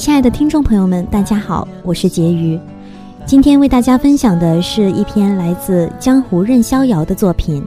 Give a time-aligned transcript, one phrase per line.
[0.00, 2.58] 亲爱的听众朋友们，大家好，我是婕妤。
[3.26, 7.62] 今天为大家分享的是一篇来自江湖任逍遥的作品，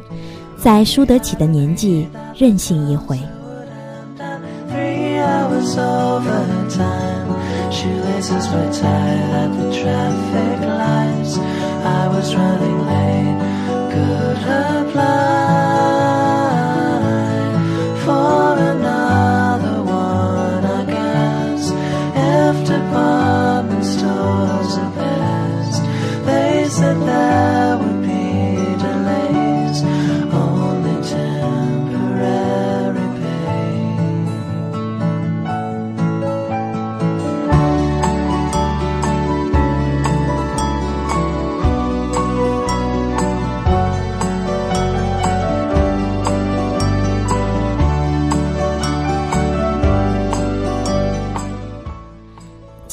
[0.57, 3.19] 在输得起的年纪，任性一回。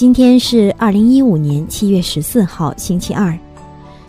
[0.01, 3.39] 今天是二零一五年七月十四号，星期二，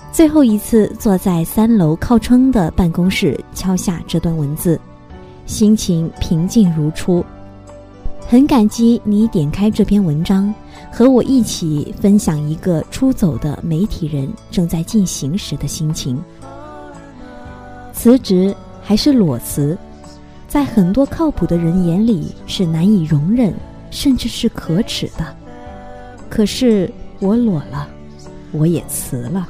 [0.09, 4.79] 最后一次坐在三楼靠窗的办公室敲下这段文字，
[5.45, 7.21] 心情平静如初。
[8.25, 10.55] 很感激你点开这篇文章，
[10.89, 16.17] 和我一起分享一个出走的媒体人正在进行时的心情。
[17.91, 19.77] 辞职还是裸辞，
[20.47, 23.53] 在很多靠谱的人眼里是难以容忍，
[23.89, 25.40] 甚至是可耻的。
[26.31, 27.85] 可是我裸了，
[28.53, 29.45] 我也辞了。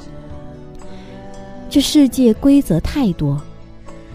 [1.70, 3.40] 这世界规则太多，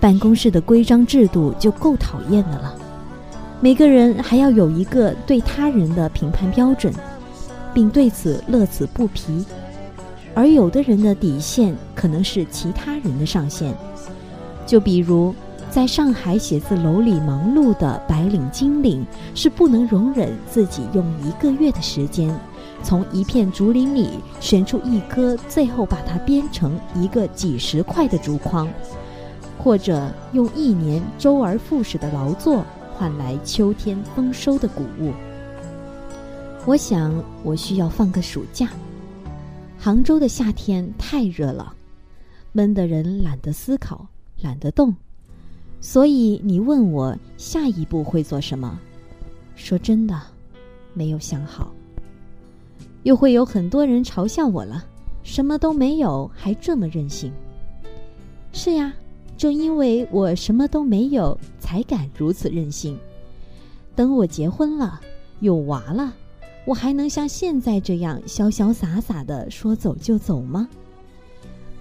[0.01, 2.75] 办公室的规章制度就够讨厌的了。
[3.61, 6.93] 每个人还要有一个对他人的评判标准，
[7.73, 9.45] 并对此乐此不疲。
[10.35, 13.73] 而有的人的底线可能是其他人的上限。
[14.65, 15.33] 就比如，
[15.71, 22.29] 在上海写字楼里忙碌的白领金领，是不能容忍自己用一个月的时间。
[22.83, 28.67] 从一片竹林里选出一颗，最后把它编成一个几十块的竹筐，
[29.57, 35.11] 或者用一年周而复始的劳作换来秋天丰收的谷物。
[36.65, 38.69] 我想，我需要放个暑假。
[39.79, 41.73] 杭州的夏天太热了，
[42.51, 44.07] 闷得人懒得思考，
[44.41, 44.95] 懒得动。
[45.79, 48.79] 所以你问我下一步会做什么？
[49.55, 50.19] 说真的，
[50.93, 51.71] 没有想好。
[53.07, 54.83] 又会有很多人嘲笑我了，
[55.23, 57.31] 什么都没有还这么任性。
[58.51, 58.93] 是呀，
[59.37, 62.99] 正因为我什么都没有，才敢如此任性。
[63.95, 64.99] 等我结婚了，
[65.39, 66.13] 有娃了，
[66.65, 70.67] 我还能像现在这样潇潇洒洒的说走就走吗？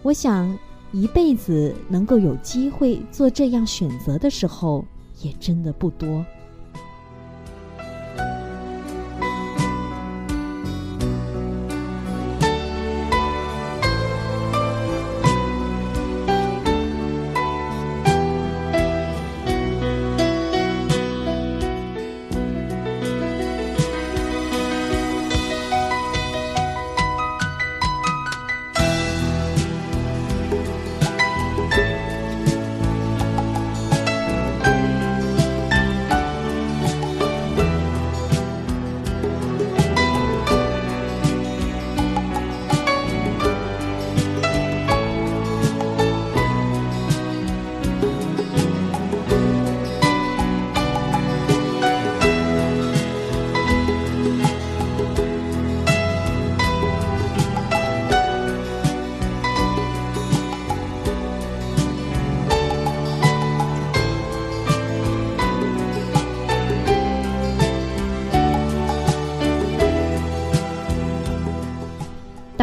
[0.04, 0.56] 我想，
[0.92, 4.84] 一辈子能够有机会做这样选择的时候，
[5.22, 6.24] 也真的不多。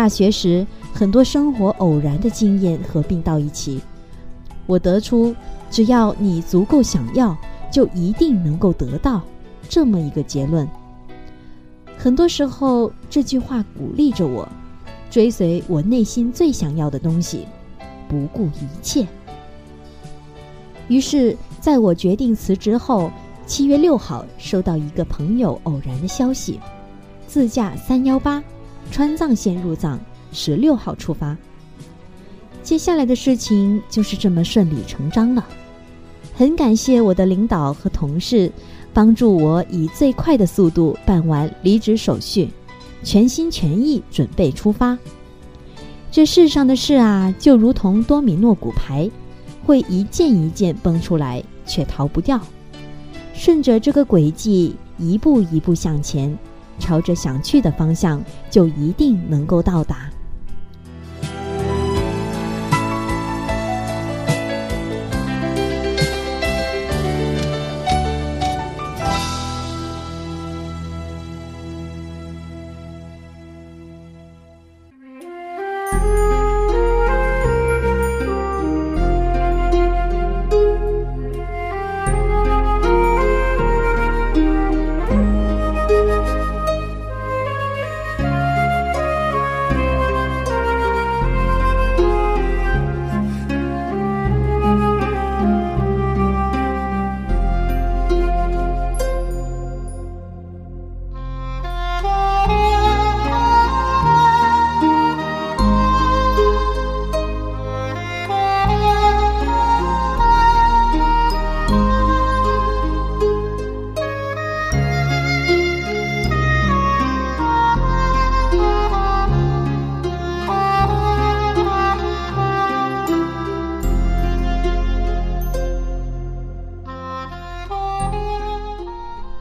[0.03, 3.79] 大学时，很多生活偶然的经验合并到一起，
[4.65, 5.33] 我得出
[5.71, 7.33] 只要你足够想要，
[7.71, 9.21] 就一定能够得到
[9.69, 10.67] 这么一个结论。
[11.97, 14.45] 很多时候，这句话鼓励着我，
[15.09, 17.47] 追随我内心最想要的东西，
[18.09, 19.07] 不顾一切。
[20.89, 23.09] 于是，在我决定辞职后，
[23.45, 26.59] 七月六号收到一个朋友偶然的消息，
[27.25, 28.43] 自驾三幺八，
[28.91, 29.99] 川藏线入藏，
[30.31, 31.35] 十六号出发。
[32.61, 35.45] 接下来的事情就是这么顺理成章了。
[36.33, 38.51] 很感谢我的领导和同事，
[38.93, 42.49] 帮助我以最快的速度办完离职手续，
[43.03, 44.97] 全心全意准备出发。
[46.09, 49.09] 这世上的事啊，就如同多米诺骨牌，
[49.65, 52.39] 会一件一件崩出来，却逃不掉。
[53.33, 56.37] 顺着这个轨迹，一步一步向前，
[56.83, 60.09] 朝着想去的方向，就一定能够到达。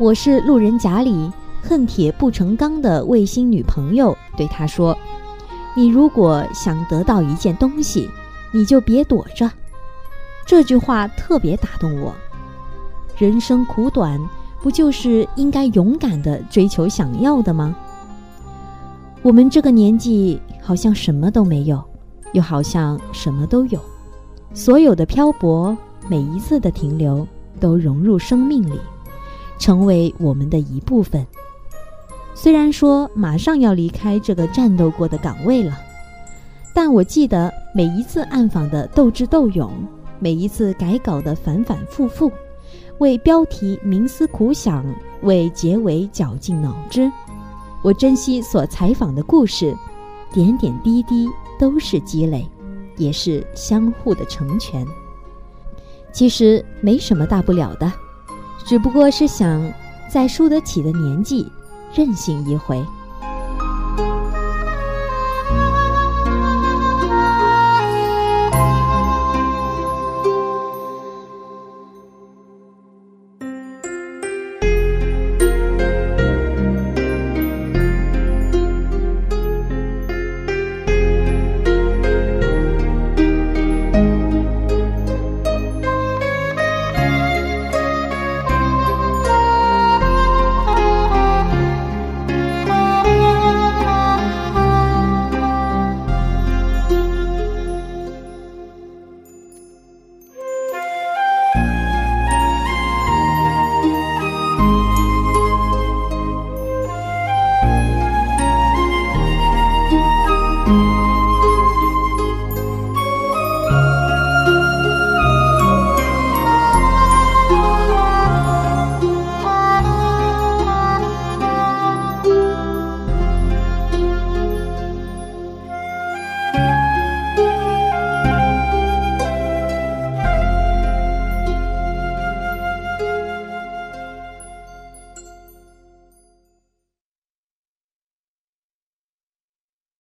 [0.02, 1.31] 我是路人甲里
[1.62, 4.99] 恨铁不成钢的卫星女朋友，对他说
[5.76, 8.10] ：“你如果想得到一件东西，
[8.50, 9.49] 你就别躲着。”
[10.44, 12.12] 这句话特别打动我。
[13.16, 14.20] 人生苦短，
[14.60, 17.72] 不就是应该勇敢的追求想要的吗？
[19.22, 21.81] 我们这个年纪好像什么都没有，
[22.32, 23.78] 又好像什么都有。
[24.52, 25.78] 所有的漂泊，
[26.08, 27.25] 每一次的停留，
[27.60, 28.81] 都融入生命里。
[29.62, 31.24] 成为我们的一部分。
[32.34, 35.78] 虽然说马上要离开这个战斗过的岗位了，
[36.74, 39.70] 但我记得每一次暗访的斗智斗勇，
[40.18, 42.32] 每一次改稿的反反复复，
[42.98, 44.84] 为标题冥思苦想，
[45.20, 47.08] 为结尾绞尽脑汁。
[47.84, 49.76] 我珍惜所采访的故事，
[50.32, 52.44] 点点滴滴都是积累，
[52.96, 54.84] 也是相互的成全。
[56.10, 57.92] 其实没什么大不了的。
[58.64, 59.60] 只不过是想，
[60.08, 61.50] 在输得起的年纪，
[61.94, 62.82] 任性一回。